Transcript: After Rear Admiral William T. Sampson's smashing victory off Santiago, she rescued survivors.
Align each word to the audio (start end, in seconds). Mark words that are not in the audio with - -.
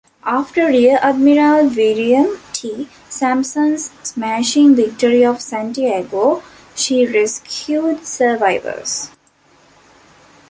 After 0.25 0.65
Rear 0.65 0.97
Admiral 1.03 1.67
William 1.67 2.39
T. 2.53 2.89
Sampson's 3.07 3.91
smashing 4.01 4.73
victory 4.75 5.23
off 5.23 5.41
Santiago, 5.41 6.41
she 6.73 7.05
rescued 7.05 8.03
survivors. 8.07 9.11